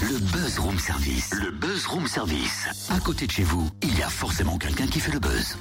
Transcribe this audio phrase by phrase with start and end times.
[0.00, 1.30] Le Buzz Room Service.
[1.34, 2.66] Le Buzz Room Service.
[2.88, 5.58] À côté de chez vous, il y a forcément quelqu'un qui fait le buzz.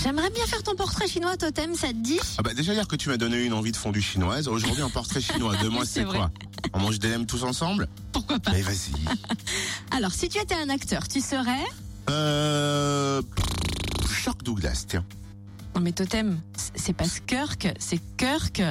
[0.00, 2.20] J'aimerais bien faire ton portrait chinois, Totem, ça te dit?
[2.38, 4.88] Ah bah déjà hier que tu m'as donné une envie de fondue chinoise, aujourd'hui un
[4.88, 5.56] portrait chinois.
[5.62, 6.30] De moi C'est quoi
[6.74, 7.88] On mange des nems tous ensemble?
[8.12, 8.52] Pourquoi pas?
[8.52, 8.92] Mais vas-y.
[9.90, 11.64] Alors, si tu étais un acteur, tu serais?
[12.08, 13.20] Euh...
[14.08, 15.04] Shirk Douglas, tiens.
[15.74, 16.40] Non mais Totem,
[16.74, 18.62] c'est pas Skirk, c'est Kirk.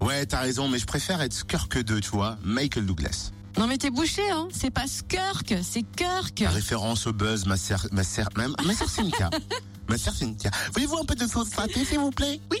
[0.00, 2.38] Ouais, t'as raison, mais je préfère être Skirk 2, tu vois.
[2.42, 3.32] Michael Douglas.
[3.58, 6.38] Non mais t'es bouché, hein C'est pas Skirk, c'est Kirk.
[6.38, 9.30] La référence au buzz, ma sœur, ma sœur, ma, ma sœur Cynthia.
[9.88, 10.52] ma sœur Cynthia.
[10.74, 12.38] Voulez-vous un peu de sauce pâtée, s'il vous plaît?
[12.52, 12.58] Oui.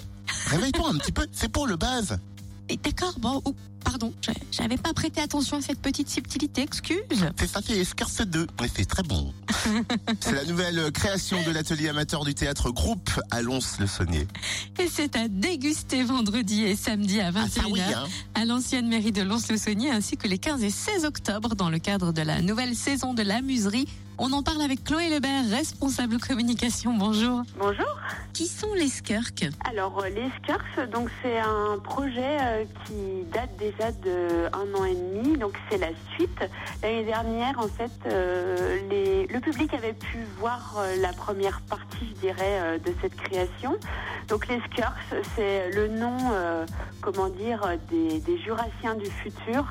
[0.48, 2.18] Réveille-toi un petit peu, c'est pour le buzz.
[2.68, 3.40] Et D'accord, bon,
[3.84, 6.96] pardon, je- j'avais pas prêté attention à cette petite subtilité, excuse.
[7.38, 8.46] C'est ça, c'est Skirk 2.
[8.60, 9.32] Ouais, c'est très bon.
[10.20, 14.26] c'est la nouvelle création de l'atelier amateur du théâtre groupe à Lons-le-Saunier.
[14.78, 18.04] Et c'est à déguster vendredi et samedi à 21h Ah oui, hein.
[18.34, 22.12] à l'ancienne mairie de Lons-le-Saunier ainsi que les 15 et 16 octobre dans le cadre
[22.12, 23.88] de la nouvelle saison de l'amuserie.
[24.20, 26.92] On en parle avec Chloé Lebert, responsable communication.
[26.96, 27.42] Bonjour.
[27.56, 27.86] Bonjour.
[28.32, 29.46] Qui sont les Skirks?
[29.70, 32.94] Alors euh, les Skirks, donc c'est un projet euh, qui
[33.32, 35.36] date déjà de un an et demi.
[35.36, 36.38] Donc c'est la suite.
[36.82, 42.08] L'année dernière, en fait, euh, les- le public avait pu voir euh, la première partie,
[42.14, 43.76] je dirais, euh, de cette création.
[44.28, 46.16] Donc les Skirks, c'est le nom,
[47.00, 49.64] comment dire, des, Jurassiens du futur.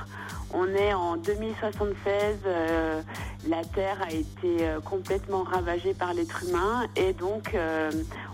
[0.54, 2.38] On est en 2076.
[2.46, 3.02] euh,
[3.48, 7.56] la Terre a été complètement ravagée par l'être humain et donc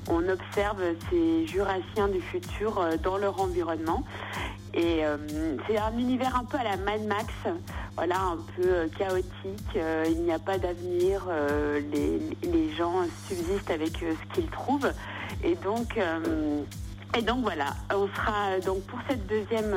[0.10, 4.04] on observe ces Jurassiens du futur dans leur environnement.
[4.74, 5.18] Et euh,
[5.68, 7.32] c'est un univers un peu à la Mad Max,
[7.96, 9.76] voilà, un peu euh, chaotique.
[9.76, 11.28] euh, il n'y a pas d'avenir.
[11.92, 14.92] les, les gens subsistent avec ce qu'ils trouvent.
[15.44, 16.00] Et donc,
[17.18, 19.76] et donc voilà, on sera donc pour cette deuxième,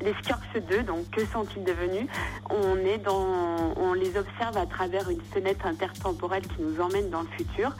[0.00, 0.82] les Skirks 2.
[0.82, 2.06] Donc que sont-ils devenus?
[2.50, 7.22] On est dans, on les observe à travers une fenêtre intertemporelle qui nous emmène dans
[7.22, 7.72] le futur.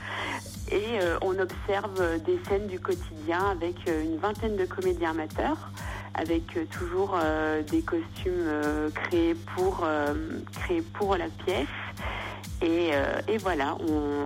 [0.72, 5.70] Et on observe des scènes du quotidien avec une vingtaine de comédiens amateurs,
[6.14, 9.86] avec euh, toujours euh, des costumes euh, créés pour
[10.52, 11.66] créés pour la pièce.
[12.62, 12.92] Et,
[13.38, 13.76] voilà,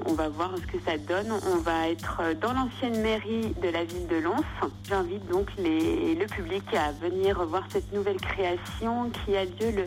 [0.07, 1.33] on, va voir ce que ça donne.
[1.51, 4.45] On va être dans l'ancienne mairie de la ville de Lons.
[4.85, 9.85] J'invite donc le public à venir voir cette nouvelle création qui a lieu le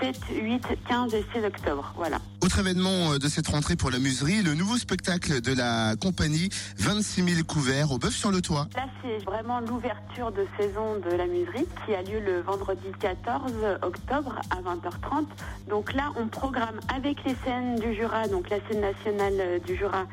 [0.00, 1.92] 7, 8, 15 et 16 octobre.
[1.96, 2.18] Voilà.
[2.42, 6.48] Autre événement euh, de cette rentrée pour la muserie, le nouveau spectacle de la compagnie
[6.78, 8.68] 26 000 couverts au bœuf sur le toit.
[8.76, 13.52] Là, c'est vraiment l'ouverture de saison de la muserie qui a lieu le vendredi 14
[13.82, 15.26] octobre à 20h30.
[15.68, 19.76] Donc là, on programme avec les scènes du Jura, donc la scène nationale euh, du
[19.76, 20.06] Jura,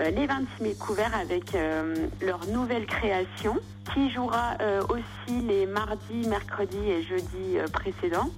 [0.00, 3.56] euh, les 26 000 couverts avec euh, leur nouvelle création
[3.94, 8.30] qui jouera euh, aussi les mardis, mercredis et jeudis précédents.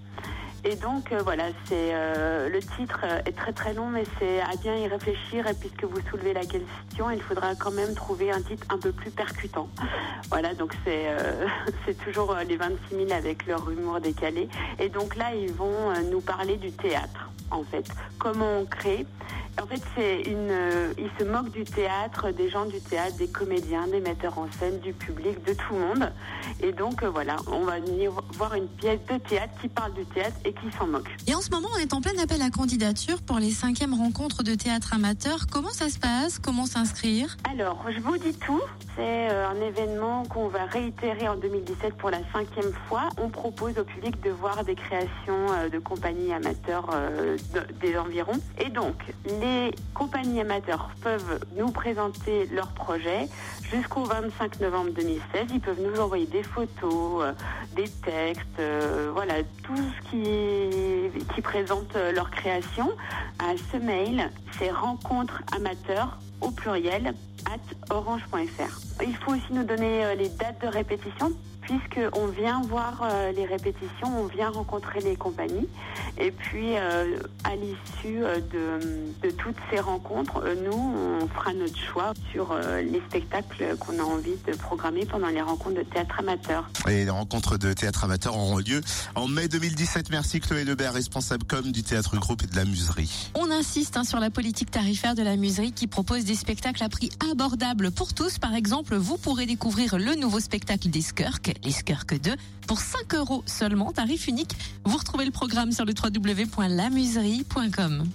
[0.62, 4.41] Et donc euh, voilà, c'est euh, le titre euh, est très très long, mais c'est
[4.41, 5.47] à bien y réfléchir.
[5.47, 8.93] Et puisque vous soulevez la question, il faudra quand même trouver un titre un peu
[8.93, 9.69] plus percutant.
[10.28, 14.49] Voilà, donc c'est toujours les 26 000 avec leur humour décalé.
[14.78, 19.06] Et donc là, ils vont nous parler du théâtre, en fait, comment on crée.
[19.62, 23.28] En fait, c'est une, euh, ils se moquent du théâtre, des gens du théâtre, des
[23.28, 26.12] comédiens, des metteurs en scène, du public, de tout le monde.
[26.62, 30.05] Et donc euh, voilà, on va venir voir une pièce de théâtre qui parle du
[30.06, 31.09] théâtre et qui s'en moque.
[31.27, 34.43] Et en ce moment, on est en plein appel à candidature pour les cinquièmes rencontres
[34.43, 35.47] de théâtre amateur.
[35.50, 36.38] Comment ça se passe?
[36.38, 37.37] Comment s'inscrire?
[37.53, 38.62] Alors, je vous dis tout.
[38.97, 43.11] C'est euh, un événement qu'on va réitérer en 2017 pour la cinquième fois.
[43.19, 46.88] On propose au public de voir des créations euh, de compagnies amateurs
[47.55, 48.38] de- des environs.
[48.59, 48.94] Et donc,
[49.27, 49.50] les
[49.94, 53.28] compagnies amateurs peuvent nous présenter leurs projets
[53.71, 55.47] jusqu'au 25 novembre 2016.
[55.53, 57.33] Ils peuvent nous envoyer des photos, euh,
[57.77, 62.91] des textes, euh, voilà, tout ce qui, qui présente euh, leur création.
[63.38, 67.15] À ce mail, c'est rencontre amateur au pluriel
[67.47, 69.03] at orange.fr.
[69.03, 71.32] Il faut aussi nous donner les dates de répétition
[71.62, 75.69] puisqu'on vient voir euh, les répétitions, on vient rencontrer les compagnies.
[76.19, 81.52] Et puis, euh, à l'issue euh, de, de toutes ces rencontres, euh, nous, on fera
[81.52, 85.82] notre choix sur euh, les spectacles qu'on a envie de programmer pendant les rencontres de
[85.82, 86.69] théâtre amateur.
[86.88, 88.81] Et les rencontres de théâtre amateur auront lieu
[89.14, 90.11] en mai 2017.
[90.11, 93.31] Merci Chloé Lebert, responsable com du théâtre groupe et de la muserie.
[93.34, 96.88] On insiste hein, sur la politique tarifaire de la muserie qui propose des spectacles à
[96.88, 98.38] prix abordables pour tous.
[98.38, 101.02] Par exemple, vous pourrez découvrir le nouveau spectacle des
[101.64, 102.37] Les Skirks 2,
[102.67, 104.56] pour 5 euros seulement, tarif unique.
[104.85, 108.11] Vous retrouvez le programme sur le www.lamuserie.com.